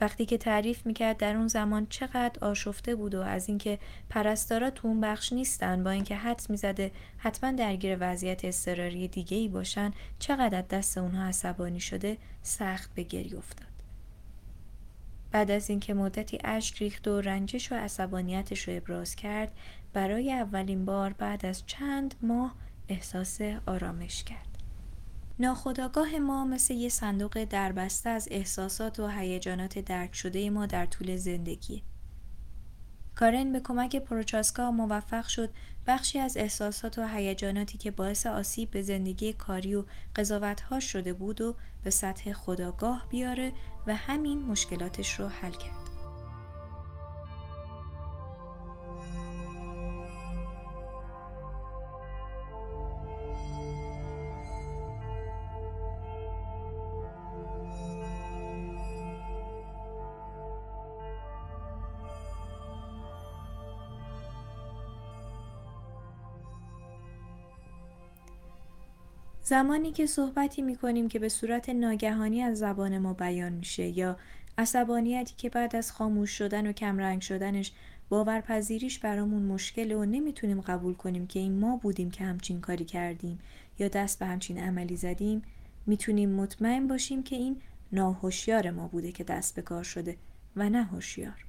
وقتی 0.00 0.26
که 0.26 0.38
تعریف 0.38 0.86
می‌کرد 0.86 1.16
در 1.16 1.36
اون 1.36 1.48
زمان 1.48 1.86
چقدر 1.86 2.44
آشفته 2.44 2.94
بود 2.94 3.14
و 3.14 3.20
از 3.20 3.48
اینکه 3.48 3.78
پرستارا 4.10 4.70
تو 4.70 4.88
اون 4.88 5.00
بخش 5.00 5.32
نیستن 5.32 5.84
با 5.84 5.90
اینکه 5.90 6.16
حدس 6.16 6.50
می‌زده 6.50 6.92
حتما 7.18 7.52
درگیر 7.52 7.96
وضعیت 8.00 8.44
اضطراری 8.44 9.08
دیگه 9.08 9.36
ای 9.36 9.48
باشن 9.48 9.90
چقدر 10.18 10.62
دست 10.62 10.98
اونها 10.98 11.24
عصبانی 11.24 11.80
شده 11.80 12.16
سخت 12.42 12.94
به 12.94 13.02
گری 13.02 13.36
افتاد. 13.36 13.70
بعد 15.32 15.50
از 15.50 15.70
اینکه 15.70 15.94
مدتی 15.94 16.38
اشک 16.44 16.76
ریخت 16.78 17.08
و 17.08 17.20
رنجش 17.20 17.72
و 17.72 17.74
عصبانیتش 17.74 18.68
رو 18.68 18.76
ابراز 18.76 19.16
کرد 19.16 19.52
برای 19.92 20.32
اولین 20.32 20.84
بار 20.84 21.12
بعد 21.12 21.46
از 21.46 21.62
چند 21.66 22.14
ماه 22.22 22.54
احساس 22.88 23.40
آرامش 23.66 24.24
کرد. 24.24 24.49
ناخداگاه 25.40 26.18
ما 26.18 26.44
مثل 26.44 26.74
یه 26.74 26.88
صندوق 26.88 27.44
دربسته 27.44 28.10
از 28.10 28.28
احساسات 28.30 29.00
و 29.00 29.08
هیجانات 29.08 29.78
درک 29.78 30.14
شده 30.14 30.50
ما 30.50 30.66
در 30.66 30.86
طول 30.86 31.16
زندگی. 31.16 31.82
کارن 33.14 33.52
به 33.52 33.60
کمک 33.60 33.96
پروچاسکا 33.96 34.70
موفق 34.70 35.26
شد 35.26 35.50
بخشی 35.86 36.18
از 36.18 36.36
احساسات 36.36 36.98
و 36.98 37.06
هیجاناتی 37.06 37.78
که 37.78 37.90
باعث 37.90 38.26
آسیب 38.26 38.70
به 38.70 38.82
زندگی 38.82 39.32
کاری 39.32 39.74
و 39.74 39.84
قضاوتها 40.16 40.80
شده 40.80 41.12
بود 41.12 41.40
و 41.40 41.54
به 41.84 41.90
سطح 41.90 42.32
خداگاه 42.32 43.06
بیاره 43.10 43.52
و 43.86 43.94
همین 43.94 44.42
مشکلاتش 44.42 45.20
رو 45.20 45.28
حل 45.28 45.52
کرد. 45.52 45.79
زمانی 69.50 69.92
که 69.92 70.06
صحبتی 70.06 70.62
می 70.62 70.76
کنیم 70.76 71.08
که 71.08 71.18
به 71.18 71.28
صورت 71.28 71.68
ناگهانی 71.68 72.42
از 72.42 72.58
زبان 72.58 72.98
ما 72.98 73.12
بیان 73.12 73.52
میشه 73.52 73.98
یا 73.98 74.16
عصبانیتی 74.58 75.34
که 75.36 75.50
بعد 75.50 75.76
از 75.76 75.92
خاموش 75.92 76.30
شدن 76.30 76.66
و 76.66 76.72
کمرنگ 76.72 77.20
شدنش 77.20 77.72
باورپذیریش 78.08 78.98
برامون 78.98 79.42
مشکله 79.42 79.96
و 79.96 80.04
نمی‌تونیم 80.04 80.60
قبول 80.60 80.94
کنیم 80.94 81.26
که 81.26 81.40
این 81.40 81.58
ما 81.60 81.76
بودیم 81.76 82.10
که 82.10 82.24
همچین 82.24 82.60
کاری 82.60 82.84
کردیم 82.84 83.38
یا 83.78 83.88
دست 83.88 84.18
به 84.18 84.26
همچین 84.26 84.58
عملی 84.58 84.96
زدیم 84.96 85.42
می‌تونیم 85.86 86.30
مطمئن 86.30 86.86
باشیم 86.86 87.22
که 87.22 87.36
این 87.36 87.56
ناهوشیار 87.92 88.70
ما 88.70 88.88
بوده 88.88 89.12
که 89.12 89.24
دست 89.24 89.54
به 89.54 89.62
کار 89.62 89.82
شده 89.82 90.16
و 90.56 90.70
نه 90.70 90.82
هوشیار. 90.82 91.44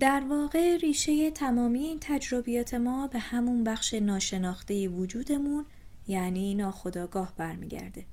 در 0.00 0.22
واقع 0.28 0.76
ریشه 0.76 1.30
تمامی 1.30 1.80
این 1.80 1.98
تجربیات 2.00 2.74
ما 2.74 3.06
به 3.06 3.18
همون 3.18 3.64
بخش 3.64 3.94
ناشناخته 3.94 4.88
وجودمون 4.88 5.64
یعنی 6.06 6.54
ناخداگاه 6.54 7.32
برمیگرده. 7.36 8.06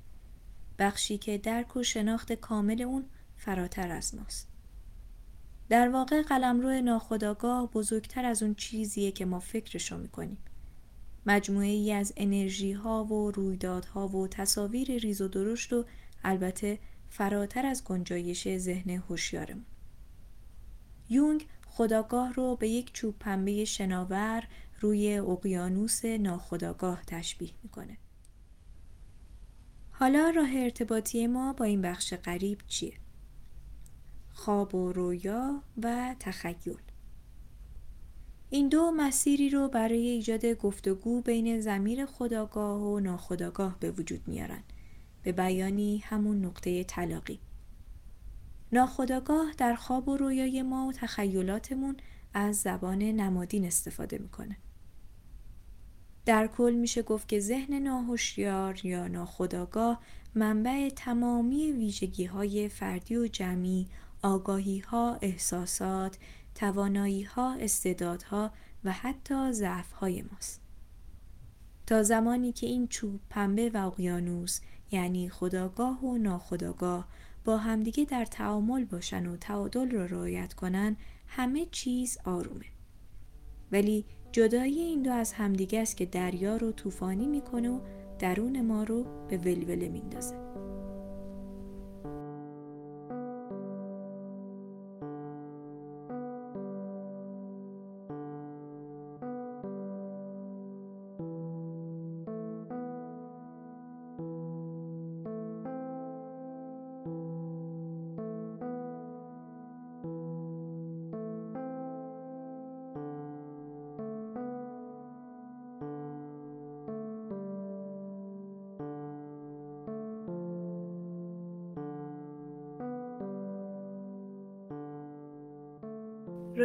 بخشی 0.78 1.18
که 1.18 1.38
درک 1.38 1.76
و 1.76 1.82
شناخت 1.82 2.32
کامل 2.32 2.82
اون 2.82 3.04
فراتر 3.36 3.90
از 3.90 4.14
ماست. 4.14 4.48
در 5.68 5.88
واقع 5.88 6.22
قلمرو 6.22 6.80
ناخداگاه 6.80 7.70
بزرگتر 7.70 8.24
از 8.24 8.42
اون 8.42 8.54
چیزیه 8.54 9.12
که 9.12 9.24
ما 9.24 9.38
فکرشو 9.40 9.98
می‌کنیم. 9.98 10.38
مجموعه 11.26 11.68
ای 11.68 11.92
از 11.92 12.12
انرژی 12.16 12.72
ها 12.72 13.04
و 13.04 13.30
رویدادها 13.30 14.08
و 14.08 14.28
تصاویر 14.28 14.98
ریز 14.98 15.20
و 15.20 15.28
درشت 15.28 15.72
و 15.72 15.84
البته 16.24 16.78
فراتر 17.08 17.66
از 17.66 17.84
گنجایش 17.84 18.56
ذهن 18.56 18.90
هوشیارمون. 18.90 19.64
یونگ 21.08 21.46
خداگاه 21.66 22.32
رو 22.32 22.56
به 22.56 22.68
یک 22.68 22.92
چوب 22.92 23.18
پنبه 23.18 23.64
شناور 23.64 24.44
روی 24.80 25.18
اقیانوس 25.18 26.04
ناخداگاه 26.04 27.02
تشبیه 27.06 27.50
می‌کنه. 27.62 27.98
حالا 29.90 30.32
راه 30.36 30.50
ارتباطی 30.52 31.26
ما 31.26 31.52
با 31.52 31.64
این 31.64 31.82
بخش 31.82 32.14
غریب 32.14 32.58
چیه؟ 32.66 32.94
خواب 34.32 34.74
و 34.74 34.92
رویا 34.92 35.62
و 35.82 36.16
تخیل 36.20 36.76
این 38.50 38.68
دو 38.68 38.90
مسیری 38.90 39.50
رو 39.50 39.68
برای 39.68 40.08
ایجاد 40.08 40.46
گفتگو 40.46 41.22
بین 41.22 41.60
زمیر 41.60 42.06
خداگاه 42.06 42.82
و 42.82 43.00
ناخداگاه 43.00 43.76
به 43.80 43.90
وجود 43.90 44.28
میارن 44.28 44.62
به 45.22 45.32
بیانی 45.32 45.98
همون 45.98 46.44
نقطه 46.44 46.84
طلاقی 46.84 47.40
ناخداگاه 48.72 49.52
در 49.58 49.74
خواب 49.74 50.08
و 50.08 50.16
رویای 50.16 50.62
ما 50.62 50.86
و 50.86 50.92
تخیلاتمون 50.92 51.96
از 52.34 52.56
زبان 52.56 53.02
نمادین 53.02 53.64
استفاده 53.64 54.18
می‌کنه 54.18 54.56
در 56.26 56.46
کل 56.46 56.74
میشه 56.74 57.02
گفت 57.02 57.28
که 57.28 57.40
ذهن 57.40 57.74
ناهوشیار 57.74 58.86
یا 58.86 59.08
ناخداگاه 59.08 60.00
منبع 60.34 60.88
تمامی 60.88 61.72
ویژگی 61.72 62.24
های 62.24 62.68
فردی 62.68 63.16
و 63.16 63.26
جمعی، 63.26 63.88
آگاهی 64.22 64.78
ها، 64.78 65.18
احساسات، 65.22 66.18
توانایی 66.54 67.22
ها، 67.22 67.54
استعدادها 67.54 68.50
و 68.84 68.92
حتی 68.92 69.52
ضعف 69.52 69.92
های 69.92 70.22
ماست. 70.22 70.60
تا 71.86 72.02
زمانی 72.02 72.52
که 72.52 72.66
این 72.66 72.88
چوب 72.88 73.20
پنبه 73.30 73.70
و 73.70 73.86
اقیانوس 73.86 74.60
یعنی 74.90 75.28
خداگاه 75.28 76.04
و 76.04 76.18
ناخداگاه 76.18 77.08
با 77.44 77.56
همدیگه 77.56 78.04
در 78.04 78.24
تعامل 78.24 78.84
باشن 78.84 79.26
و 79.26 79.36
تعادل 79.36 79.90
را 79.90 80.04
رعایت 80.04 80.54
کنن 80.54 80.96
همه 81.26 81.66
چیز 81.70 82.18
آرومه. 82.24 82.64
ولی 83.72 84.04
جدایی 84.32 84.80
این 84.80 85.02
دو 85.02 85.10
از 85.10 85.32
همدیگه 85.32 85.80
است 85.80 85.96
که 85.96 86.06
دریا 86.06 86.56
رو 86.56 86.72
طوفانی 86.72 87.26
می‌کنه 87.26 87.70
و 87.70 87.80
درون 88.18 88.60
ما 88.60 88.82
رو 88.82 89.04
به 89.28 89.36
ولوله 89.36 89.88
میندازه. 89.88 90.49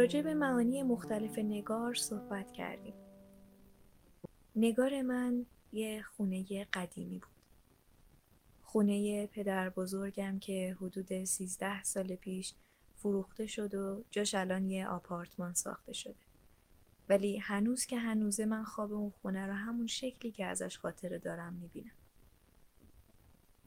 راجع 0.06 0.22
به 0.22 0.34
معانی 0.34 0.82
مختلف 0.82 1.38
نگار 1.38 1.94
صحبت 1.94 2.52
کردیم. 2.52 2.94
نگار 4.56 5.02
من 5.02 5.46
یه 5.72 6.02
خونه 6.02 6.64
قدیمی 6.64 7.18
بود. 7.18 7.30
خونه 8.62 9.26
پدر 9.26 9.70
بزرگم 9.70 10.38
که 10.38 10.76
حدود 10.80 11.24
13 11.24 11.82
سال 11.82 12.16
پیش 12.16 12.54
فروخته 12.96 13.46
شد 13.46 13.74
و 13.74 14.04
جاش 14.10 14.34
الان 14.34 14.70
یه 14.70 14.88
آپارتمان 14.88 15.54
ساخته 15.54 15.92
شده. 15.92 16.24
ولی 17.08 17.38
هنوز 17.38 17.86
که 17.86 17.98
هنوزه 17.98 18.44
من 18.44 18.64
خواب 18.64 18.92
اون 18.92 19.10
خونه 19.10 19.46
رو 19.46 19.52
همون 19.52 19.86
شکلی 19.86 20.32
که 20.32 20.46
ازش 20.46 20.78
خاطره 20.78 21.18
دارم 21.18 21.52
می‌بینم. 21.52 21.96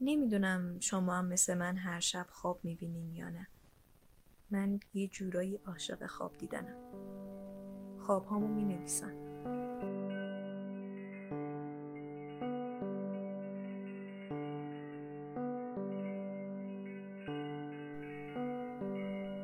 نمی‌دونم 0.00 0.80
شما 0.80 1.14
هم 1.14 1.26
مثل 1.26 1.54
من 1.54 1.76
هر 1.76 2.00
شب 2.00 2.26
خواب 2.30 2.60
می‌بینین 2.62 3.14
یا 3.14 3.30
نه. 3.30 3.46
من 4.50 4.80
یه 4.94 5.08
جورایی 5.08 5.60
عاشق 5.66 6.06
خواب 6.06 6.38
دیدنم. 6.38 6.76
خواب 7.98 8.26
هامو 8.26 8.48
می 8.48 8.64
نویسم 8.64 9.12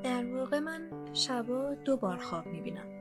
در 0.05 0.35
واقع 0.35 0.59
من 0.59 0.91
شبا 1.13 1.75
دو 1.75 1.97
بار 1.97 2.17
خواب 2.17 2.47
می 2.47 2.61
بینم 2.61 2.97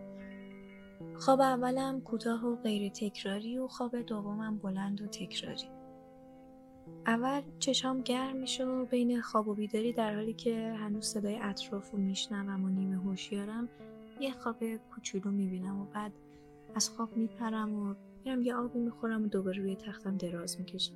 خواب 1.16 1.42
اولم 1.42 2.02
کوتاه 2.02 2.46
و 2.46 2.56
غیر 2.56 2.92
تکراری 2.92 3.58
و 3.58 3.68
خواب 3.68 4.02
دومم 4.02 4.58
بلند 4.58 5.02
و 5.02 5.08
تکراری. 5.08 5.75
اول 7.08 7.42
چشام 7.60 8.02
گرم 8.02 8.36
میشه 8.36 8.66
و 8.66 8.86
بین 8.86 9.22
خواب 9.22 9.48
و 9.48 9.54
بیداری 9.54 9.94
در 9.94 10.16
حالی 10.16 10.34
که 10.34 10.74
هنوز 10.80 11.06
صدای 11.06 11.40
اطراف 11.42 11.92
رو 11.92 12.00
میشنوم 12.00 12.64
و 12.64 12.70
نیمه 12.70 12.98
هوشیارم 12.98 13.70
یه 14.20 14.32
خواب 14.32 14.76
کوچولو 14.76 15.32
می‌بینم 15.32 15.82
و 15.82 15.86
بعد 15.86 16.12
از 16.76 16.90
خواب 16.90 17.18
میپرم 17.18 17.74
و 17.74 17.96
میرم 18.26 18.42
یه 18.42 18.56
آبی 18.56 18.80
می‌خورم 18.80 19.24
و 19.24 19.28
دوباره 19.28 19.58
روی 19.58 19.76
تختم 19.76 20.18
دراز 20.18 20.60
می‌کشم. 20.60 20.96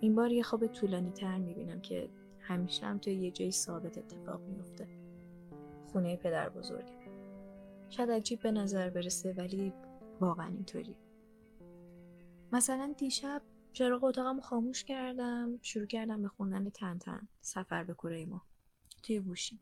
این 0.00 0.14
بار 0.14 0.32
یه 0.32 0.42
خواب 0.42 0.66
طولانی 0.66 1.10
تر 1.10 1.38
می‌بینم 1.38 1.80
که 1.80 2.08
همیشه 2.40 2.86
هم 2.86 2.98
توی 2.98 3.14
یه 3.14 3.30
جای 3.30 3.50
ثابت 3.50 3.98
اتفاق 3.98 4.40
میفته 4.40 4.88
خونه 5.92 6.16
پدر 6.16 6.48
بزرگم 6.48 7.08
شاید 7.88 8.10
عجیب 8.10 8.40
به 8.40 8.52
نظر 8.52 8.90
برسه 8.90 9.32
ولی 9.32 9.72
واقعا 10.20 10.46
اینطوری 10.46 10.96
مثلا 12.52 12.94
دیشب 12.98 13.42
چراغ 13.78 14.04
اتاقم 14.04 14.40
خاموش 14.40 14.84
کردم 14.84 15.58
شروع 15.62 15.86
کردم 15.86 16.22
به 16.22 16.28
خوندن 16.28 16.70
تن 16.70 17.28
سفر 17.40 17.84
به 17.84 17.94
کره 17.94 18.26
ما 18.26 18.42
توی 19.02 19.20
گوشیم 19.20 19.60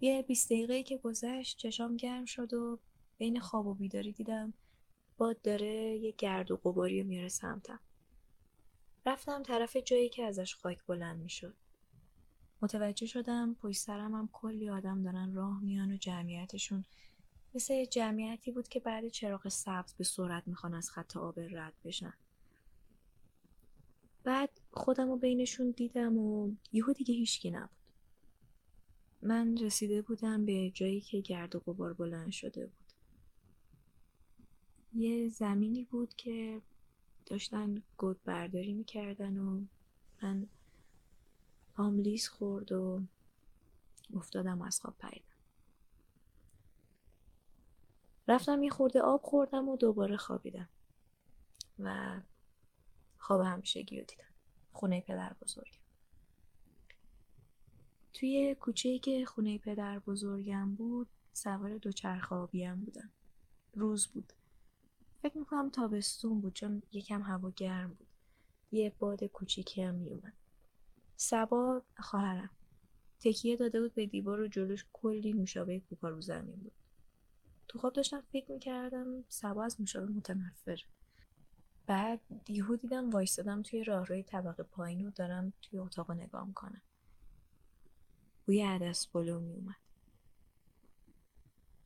یه 0.00 0.22
20 0.22 0.46
دقیقه 0.46 0.82
که 0.82 0.98
گذشت 0.98 1.58
چشام 1.58 1.96
گرم 1.96 2.24
شد 2.24 2.54
و 2.54 2.78
بین 3.18 3.40
خواب 3.40 3.66
و 3.66 3.74
بیداری 3.74 4.12
دیدم 4.12 4.52
باد 5.18 5.42
داره 5.42 5.96
یه 5.96 6.14
گرد 6.18 6.50
و 6.50 6.56
غباری 6.56 7.02
میاره 7.02 7.28
سمتم. 7.28 7.80
رفتم 9.06 9.42
طرف 9.42 9.76
جایی 9.76 10.08
که 10.08 10.24
ازش 10.24 10.54
خاک 10.54 10.86
بلند 10.86 11.22
می‌شد. 11.22 11.54
متوجه 12.62 13.06
شدم 13.06 13.54
پشت 13.54 13.80
سرم 13.80 14.14
هم 14.14 14.28
کلی 14.32 14.70
آدم 14.70 15.02
دارن 15.02 15.34
راه 15.34 15.60
میان 15.60 15.92
و 15.92 15.96
جمعیتشون 15.96 16.84
مثل 17.54 17.74
یه 17.74 17.86
جمعیتی 17.86 18.50
بود 18.50 18.68
که 18.68 18.80
بعد 18.80 19.08
چراغ 19.08 19.48
سبز 19.48 19.94
به 19.94 20.04
سرعت 20.04 20.48
می‌خوان 20.48 20.74
از 20.74 20.90
خط 20.90 21.16
آب 21.16 21.40
رد 21.40 21.74
بشن. 21.84 22.14
بعد 24.24 24.60
خودم 24.70 25.08
رو 25.08 25.16
بینشون 25.16 25.70
دیدم 25.70 26.18
و 26.18 26.50
یهو 26.72 26.92
دیگه 26.92 27.14
هیچکی 27.14 27.50
نبود. 27.50 27.70
من 29.22 29.56
رسیده 29.56 30.02
بودم 30.02 30.44
به 30.44 30.70
جایی 30.70 31.00
که 31.00 31.20
گرد 31.20 31.56
و 31.56 31.60
غبار 31.60 31.92
بلند 31.92 32.30
شده 32.30 32.66
بود. 32.66 32.92
یه 34.94 35.28
زمینی 35.28 35.84
بود 35.84 36.14
که 36.14 36.62
داشتن 37.26 37.82
گود 37.96 38.22
برداری 38.24 38.72
می‌کردن 38.72 39.36
و 39.36 39.64
من 40.22 40.46
پام 41.74 41.98
لیز 41.98 42.28
خورد 42.28 42.72
و 42.72 43.02
افتادم 44.16 44.62
از 44.62 44.80
خواب 44.80 44.94
پریدم. 44.98 45.34
رفتم 48.28 48.62
یه 48.62 48.70
خورده 48.70 49.00
آب 49.00 49.22
خوردم 49.22 49.68
و 49.68 49.76
دوباره 49.76 50.16
خوابیدم 50.16 50.68
و 51.78 52.20
خواب 53.24 53.40
همیشگی 53.40 54.00
رو 54.00 54.04
دیدم. 54.04 54.34
خونه 54.72 55.00
پدر 55.00 55.36
بزرگم. 55.42 55.80
توی 58.12 58.54
کوچه 58.54 58.98
که 58.98 59.24
خونه 59.24 59.58
پدر 59.58 59.98
بزرگم 59.98 60.74
بود 60.74 61.08
سوار 61.32 61.78
دوچرخه 61.78 62.34
آبیم 62.34 62.74
بودم. 62.74 63.12
روز 63.74 64.06
بود. 64.06 64.32
فکر 65.22 65.38
می‌کنم 65.38 65.70
تابستون 65.70 66.40
بود 66.40 66.52
چون 66.52 66.82
یکم 66.92 67.22
هوا 67.22 67.50
گرم 67.50 67.94
بود. 67.94 68.06
یه 68.72 68.92
باد 68.98 69.24
کوچیکی 69.24 69.82
هم 69.82 69.94
میومد 69.94 70.36
سبا 71.16 71.82
خواهرم. 71.98 72.50
تکیه 73.20 73.56
داده 73.56 73.80
بود 73.80 73.94
به 73.94 74.06
دیوار 74.06 74.40
و 74.40 74.48
جلوش 74.48 74.86
کلی 74.92 75.32
نوشابه 75.32 75.80
کوکا 75.80 76.20
زمین 76.20 76.56
بود. 76.56 76.72
تو 77.68 77.78
خواب 77.78 77.92
داشتم 77.92 78.20
فکر 78.20 78.52
می‌کردم 78.52 79.24
سبا 79.28 79.64
از 79.64 79.80
نوشابه 79.80 80.06
متنفر 80.06 80.84
بعد 81.86 82.20
یهو 82.48 82.76
دیدم 82.76 83.10
وایستادم 83.10 83.62
توی 83.62 83.84
راهروی 83.84 84.22
طبقه 84.22 84.62
پایین 84.62 85.06
و 85.06 85.10
دارم 85.10 85.52
توی 85.62 85.78
اتاق 85.78 86.10
نگاه 86.10 86.46
می‌کنم. 86.46 86.82
بوی 88.46 88.62
عدس 88.62 89.08
پلو 89.08 89.40
میومد 89.40 89.76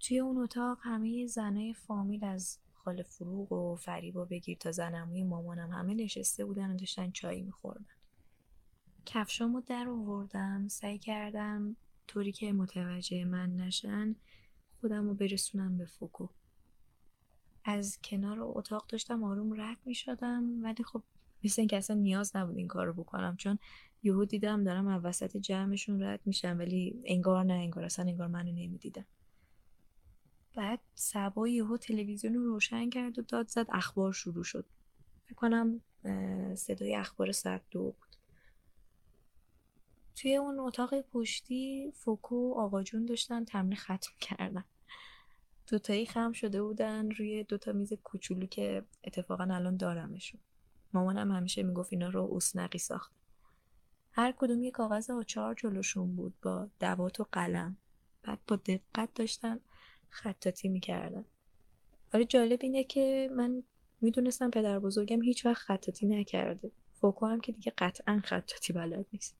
توی 0.00 0.18
اون 0.18 0.38
اتاق 0.38 0.78
همه 0.82 1.26
زنای 1.26 1.74
فامیل 1.74 2.24
از 2.24 2.58
خاله 2.74 3.02
فروغ 3.02 3.52
و 3.52 3.76
فریب 3.76 4.28
بگیر 4.28 4.58
تا 4.58 4.72
زنموی 4.72 5.22
مامانم 5.22 5.70
همه 5.70 5.94
نشسته 5.94 6.44
بودن 6.44 6.70
و 6.70 6.76
داشتن 6.76 7.10
چای 7.10 7.42
میخوردن. 7.42 7.86
کفشامو 9.06 9.60
در 9.60 9.88
آوردم 9.88 10.68
سعی 10.68 10.98
کردم 10.98 11.76
طوری 12.06 12.32
که 12.32 12.52
متوجه 12.52 13.24
من 13.24 13.56
نشن 13.56 14.16
خودم 14.80 15.08
رو 15.08 15.14
برسونم 15.14 15.78
به 15.78 15.86
فوکو. 15.86 16.28
از 17.68 17.98
کنار 18.04 18.38
اتاق 18.40 18.86
داشتم 18.86 19.24
آروم 19.24 19.60
رد 19.60 19.76
می 19.84 19.94
شدم 19.94 20.64
ولی 20.64 20.84
خب 20.84 21.02
مثل 21.44 21.62
اینکه 21.62 21.76
اصلا 21.76 21.96
نیاز 21.96 22.36
نبود 22.36 22.56
این 22.56 22.68
کار 22.68 22.86
رو 22.86 22.92
بکنم 22.92 23.36
چون 23.36 23.58
یهو 24.02 24.24
دیدم 24.24 24.64
دارم 24.64 24.86
از 24.86 25.04
وسط 25.04 25.36
جمعشون 25.36 26.02
رد 26.02 26.20
میشم 26.24 26.58
ولی 26.58 27.02
انگار 27.04 27.44
نه 27.44 27.54
انگار 27.54 27.84
اصلا 27.84 28.04
انگار 28.04 28.26
منو 28.26 28.52
نمی‌دیدم 28.52 29.04
بعد 30.54 30.80
سبا 30.94 31.48
یهو 31.48 31.76
تلویزیون 31.76 32.34
رو 32.34 32.44
روشن 32.44 32.90
کرد 32.90 33.18
و 33.18 33.22
داد 33.22 33.48
زد 33.48 33.66
اخبار 33.72 34.12
شروع 34.12 34.44
شد. 34.44 34.66
کنم 35.36 35.80
صدای 36.54 36.96
اخبار 36.96 37.32
ساعت 37.32 37.62
دو 37.70 37.82
بود. 37.82 38.16
توی 40.16 40.36
اون 40.36 40.58
اتاق 40.58 41.00
پشتی 41.00 41.92
فوکو 41.94 42.36
و 42.36 42.54
آقا 42.58 42.82
جون 42.82 43.06
داشتن 43.06 43.44
تمرین 43.44 43.76
ختم 43.76 44.12
کردن. 44.20 44.64
دوتایی 45.68 46.06
خم 46.06 46.32
شده 46.32 46.62
بودن 46.62 47.10
روی 47.10 47.44
دوتا 47.44 47.72
میز 47.72 47.92
کوچولو 47.92 48.46
که 48.46 48.84
اتفاقا 49.04 49.44
الان 49.44 49.76
دارمشون. 49.76 50.40
مامانم 50.92 51.32
همیشه 51.32 51.62
می‌گفت 51.62 51.92
اینا 51.92 52.08
رو 52.08 52.34
اسنقی 52.34 52.78
ساخت. 52.78 53.12
هر 54.12 54.34
کدوم 54.38 54.62
یه 54.62 54.70
کاغذ 54.70 55.10
آچار 55.10 55.54
جلوشون 55.54 56.16
بود 56.16 56.34
با 56.42 56.68
دوات 56.80 57.20
و 57.20 57.26
قلم. 57.32 57.76
بعد 58.22 58.38
با 58.46 58.56
دقت 58.56 59.14
داشتن 59.14 59.60
خطاطی 60.08 60.68
می‌کردن. 60.68 61.24
ولی 62.12 62.24
جالب 62.24 62.58
اینه 62.62 62.84
که 62.84 63.30
من 63.32 63.62
می‌دونستم 64.00 64.50
پدر 64.50 64.78
بزرگم 64.78 65.22
هیچ 65.22 65.46
وقت 65.46 65.62
خطاطی 65.62 66.06
نکرده. 66.06 66.70
فوکو 66.94 67.26
هم 67.26 67.40
که 67.40 67.52
دیگه 67.52 67.72
قطعا 67.78 68.20
خطاطی 68.24 68.72
بلد 68.72 69.06
نیست. 69.12 69.36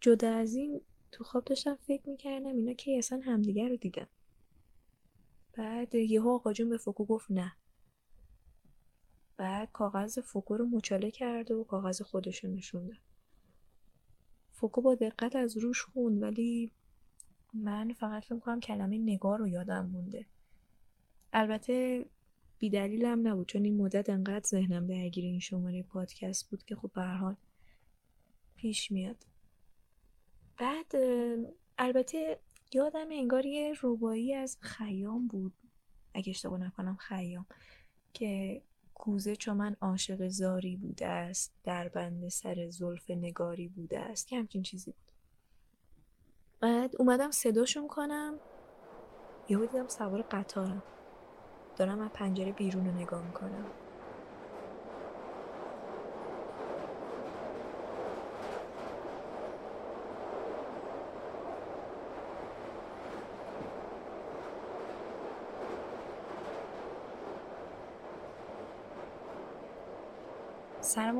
جدا 0.00 0.34
از 0.34 0.54
این 0.54 0.80
تو 1.12 1.24
خواب 1.24 1.44
داشتم 1.44 1.74
فکر 1.74 2.08
می‌کردم 2.08 2.56
اینا 2.56 2.72
که 2.72 2.98
اصلا 2.98 3.20
همدیگه 3.24 3.68
رو 3.68 3.76
دیدن. 3.76 4.06
بعد 5.52 5.94
یهو 5.94 6.28
آقا 6.28 6.52
جون 6.52 6.68
به 6.68 6.78
فوکو 6.78 7.04
گفت 7.04 7.30
نه. 7.30 7.52
بعد 9.36 9.72
کاغذ 9.72 10.18
فوکو 10.18 10.56
رو 10.56 10.66
مچاله 10.66 11.10
کرد 11.10 11.50
و 11.50 11.64
کاغذ 11.64 12.02
خودش 12.02 12.44
رو 12.44 12.50
نشون 12.50 12.86
داد. 12.86 12.98
فوکو 14.50 14.80
با 14.80 14.94
دقت 14.94 15.36
از 15.36 15.56
روش 15.56 15.82
خوند 15.82 16.22
ولی 16.22 16.72
من 17.54 17.92
فقط 17.92 18.24
فکر 18.24 18.38
کنم 18.38 18.60
کلمه 18.60 18.98
نگار 18.98 19.38
رو 19.38 19.48
یادم 19.48 19.86
مونده. 19.86 20.26
البته 21.32 22.06
بیدلیلم 22.58 23.28
نبود 23.28 23.48
چون 23.48 23.64
این 23.64 23.76
مدت 23.76 24.10
انقدر 24.10 24.44
ذهنم 24.46 24.86
درگیر 24.86 25.24
این 25.24 25.40
شماره 25.40 25.82
پادکست 25.82 26.50
بود 26.50 26.64
که 26.64 26.76
خب 26.76 26.90
به 26.94 27.02
حال 27.02 27.36
پیش 28.56 28.92
میاد. 28.92 29.26
بعد 30.56 30.92
البته 31.78 32.38
یادم 32.74 33.08
انگار 33.10 33.46
یه 33.46 33.72
روبایی 33.72 34.34
از 34.34 34.56
خیام 34.60 35.26
بود. 35.28 35.52
اگه 36.14 36.30
اشتباه 36.30 36.58
نکنم 36.60 36.96
خیام. 36.96 37.46
که 38.12 38.62
کوزه 38.94 39.36
چون 39.36 39.56
من 39.56 39.76
عاشق 39.80 40.28
زاری 40.28 40.76
بوده 40.76 41.06
است 41.06 41.52
در 41.64 41.88
بند 41.88 42.28
سر 42.28 42.70
زلف 42.70 43.10
نگاری 43.10 43.68
بوده 43.68 44.00
است. 44.00 44.28
که 44.28 44.38
همچین 44.38 44.62
چیزی 44.62 44.90
بود. 44.90 45.12
بعد 46.60 46.96
اومدم 46.98 47.30
صداشون 47.30 47.88
کنم. 47.88 48.38
یهو 49.48 49.66
دیدم 49.66 49.88
سوار 49.88 50.22
قطارم. 50.22 50.82
دارم 51.76 52.00
از 52.00 52.10
پنجره 52.10 52.52
بیرون 52.52 52.86
رو 52.86 52.92
نگاه 52.92 53.26
می‌کنم. 53.26 53.66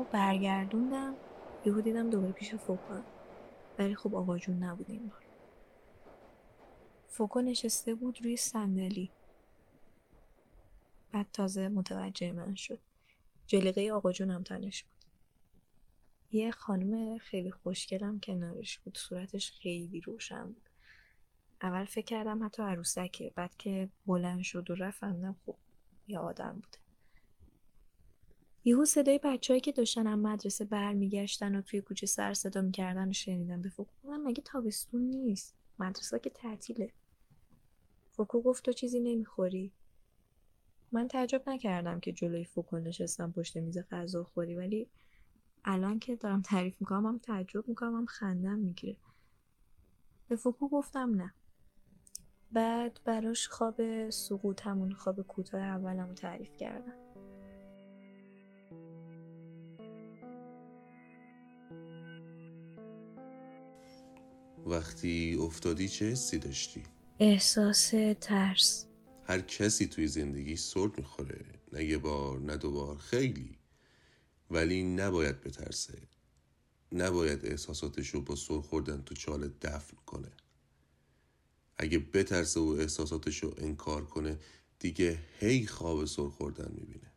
برگردوندم. 0.03 1.15
یهو 1.65 1.81
دیدم 1.81 2.09
دوباره 2.09 2.31
پیش 2.31 2.55
فوکا 2.55 3.01
ولی 3.79 3.95
خب 3.95 4.15
آقا 4.15 4.37
جون 4.37 4.63
نبود 4.63 4.91
این 4.91 5.07
بار 5.07 5.23
فوکو 7.07 7.41
نشسته 7.41 7.95
بود 7.95 8.21
روی 8.21 8.37
صندلی. 8.37 9.11
بعد 11.11 11.27
تازه 11.33 11.67
متوجه 11.67 12.31
من 12.31 12.55
شد. 12.55 12.79
جلیقه 13.47 13.91
آقا 13.91 14.11
جونم 14.11 14.43
تنش 14.43 14.83
بود. 14.83 15.05
یه 16.31 16.51
خانم 16.51 17.17
خیلی 17.17 17.51
خوشگلم 17.51 18.19
کنارش 18.19 18.79
بود. 18.79 18.97
صورتش 18.97 19.51
خیلی 19.51 20.01
روشن 20.01 20.45
بود. 20.45 20.69
اول 21.61 21.85
فکر 21.85 22.05
کردم 22.05 22.45
حتی 22.45 22.63
عروسکه. 22.63 23.31
بعد 23.35 23.57
که 23.57 23.89
بلند 24.05 24.41
شد 24.41 24.71
و 24.71 24.75
رفت 24.75 25.33
خب 25.45 25.55
یه 26.07 26.19
آدم 26.19 26.53
بوده. 26.53 26.82
یهو 28.65 28.85
صدای 28.85 29.19
بچههایی 29.23 29.61
که 29.61 29.71
داشتن 29.71 30.07
از 30.07 30.19
مدرسه 30.19 30.65
برمیگشتن 30.65 31.55
و 31.55 31.61
توی 31.61 31.81
کوچه 31.81 32.05
سر 32.05 32.33
صدا 32.33 32.61
می‌کردن 32.61 33.09
رو 33.09 33.13
شنیدم 33.13 33.61
به 33.61 33.69
فوکو 33.69 33.91
گفتم 34.03 34.21
مگه 34.21 34.43
تابستون 34.43 35.01
نیست؟ 35.01 35.55
مدرسه 35.79 36.19
که 36.19 36.29
تعطیله. 36.29 36.91
فوکو 38.11 38.41
گفت 38.41 38.65
تو 38.65 38.71
چیزی 38.71 38.99
نمی‌خوری؟ 38.99 39.73
من 40.91 41.07
تعجب 41.07 41.49
نکردم 41.49 41.99
که 41.99 42.11
جلوی 42.11 42.45
فوکو 42.45 42.77
نشستم 42.77 43.31
پشت 43.31 43.57
میز 43.57 43.77
غذا 43.91 44.23
خوری 44.23 44.55
ولی 44.55 44.89
الان 45.65 45.99
که 45.99 46.15
دارم 46.15 46.41
تعریف 46.41 46.81
می‌کنم 46.81 47.05
هم 47.05 47.17
تعجب 47.17 47.67
می‌کنم 47.67 47.95
هم 47.95 48.05
خندم 48.05 48.59
می‌گیره. 48.59 48.97
به 50.27 50.35
فوکو 50.35 50.69
گفتم 50.69 51.15
نه. 51.15 51.33
بعد 52.51 52.99
براش 53.05 53.47
خواب 53.47 54.09
سقوط 54.09 54.67
همون 54.67 54.93
خواب 54.93 55.21
کوتاه 55.21 55.61
اولم 55.61 56.13
تعریف 56.13 56.57
کردم. 56.57 57.02
وقتی 64.65 65.37
افتادی 65.41 65.89
چه 65.89 66.05
حسی 66.11 66.37
داشتی؟ 66.37 66.83
احساس 67.19 67.93
ترس. 68.21 68.85
هر 69.23 69.41
کسی 69.41 69.87
توی 69.87 70.07
زندگی 70.07 70.55
سرد 70.55 70.97
می‌خوره 70.97 71.45
نه 71.73 71.83
یه 71.83 71.97
بار 71.97 72.39
نه 72.39 72.57
دو 72.57 72.71
بار 72.71 72.97
خیلی. 72.97 73.57
ولی 74.51 74.83
نباید 74.83 75.41
بترسه. 75.41 76.01
نباید 76.91 77.45
احساساتش 77.45 78.09
رو 78.09 78.21
با 78.21 78.35
سر 78.35 78.61
خوردن 78.61 79.01
تو 79.01 79.15
چاله 79.15 79.51
دفن 79.61 79.97
کنه. 80.05 80.31
اگه 81.77 81.99
بترسه 81.99 82.59
و 82.59 82.67
احساساتش 82.79 83.43
رو 83.43 83.53
انکار 83.57 84.05
کنه 84.05 84.39
دیگه 84.79 85.19
هی 85.39 85.67
خواب 85.67 86.05
سر 86.05 86.29
خوردن 86.29 86.71
می‌بینه. 86.71 87.11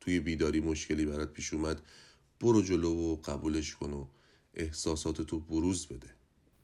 توی 0.00 0.20
بیداری 0.20 0.60
مشکلی 0.60 1.04
برات 1.04 1.32
پیش 1.32 1.54
اومد 1.54 1.82
برو 2.40 2.62
جلو 2.62 2.90
و 2.90 3.16
قبولش 3.16 3.74
کن 3.74 3.92
و 3.92 4.06
احساسات 4.56 5.22
تو 5.22 5.40
بروز 5.40 5.86
بده. 5.86 6.08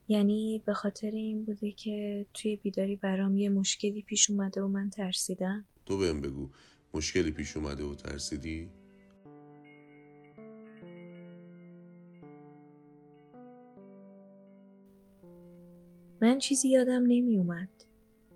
یعنی 0.08 0.62
به 0.66 0.74
خاطر 0.74 1.10
این 1.10 1.44
بوده 1.44 1.72
که 1.72 2.26
توی 2.34 2.56
بیداری 2.56 2.96
برام 2.96 3.36
یه 3.36 3.48
مشکلی 3.48 4.02
پیش 4.02 4.30
اومده 4.30 4.62
و 4.62 4.68
من 4.68 4.90
ترسیدم؟ 4.90 5.64
تو 5.86 5.98
بهم 5.98 6.20
بگو 6.20 6.48
مشکلی 6.94 7.30
پیش 7.30 7.56
اومده 7.56 7.84
و 7.84 7.94
ترسیدی؟ 7.94 8.70
من 16.22 16.38
چیزی 16.38 16.68
یادم 16.68 17.02
نمی 17.02 17.36
اومد 17.36 17.68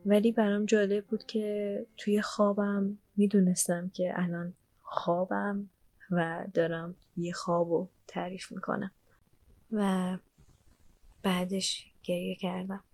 ولی 0.06 0.32
برام 0.32 0.64
جالب 0.64 1.06
بود 1.06 1.26
که 1.26 1.86
توی 1.96 2.22
خوابم 2.22 2.98
می‌دونستم 3.16 3.88
که 3.88 4.12
الان 4.16 4.54
خوابم 4.82 5.70
و 6.10 6.46
دارم 6.54 6.96
یه 7.16 7.32
خواب 7.32 7.68
رو 7.68 7.88
تعریف 8.06 8.52
می‌کنم. 8.52 8.90
و 9.74 10.18
بعدش 11.22 11.86
گریه 12.02 12.34
کردم. 12.34 12.84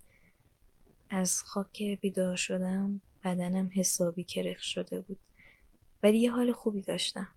از 1.10 1.42
خواب 1.42 1.72
که 1.72 1.98
بیدار 2.00 2.36
شدم 2.36 3.00
بدنم 3.24 3.70
حسابی 3.74 4.24
کرخ 4.24 4.62
شده 4.62 5.00
بود. 5.00 5.18
ولی 6.02 6.18
یه 6.18 6.32
حال 6.32 6.52
خوبی 6.52 6.82
داشتم. 6.82 7.28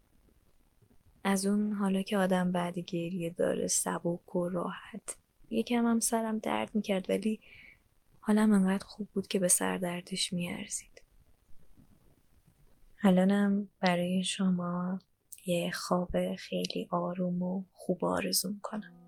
از 1.23 1.45
اون 1.45 1.73
حالا 1.73 2.01
که 2.01 2.17
آدم 2.17 2.51
بعد 2.51 2.79
گریه 2.79 3.29
داره 3.29 3.67
سبک 3.67 4.35
و 4.35 4.49
راحت. 4.49 5.17
یکم 5.49 5.85
هم 5.85 5.99
سرم 5.99 6.37
درد 6.37 6.75
می‌کرد 6.75 7.09
ولی 7.09 7.39
حالم 8.19 8.51
انقدر 8.51 8.85
خوب 8.85 9.07
بود 9.13 9.27
که 9.27 9.39
به 9.39 9.47
سردردش 9.47 10.33
میارزید. 10.33 11.01
الانم 13.03 13.69
برای 13.79 14.23
شما 14.23 14.99
یه 15.45 15.71
خواب 15.71 16.35
خیلی 16.35 16.87
آروم 16.91 17.41
و 17.41 17.63
خوب 17.73 18.05
آرزو 18.05 18.49
می‌کنم. 18.49 19.02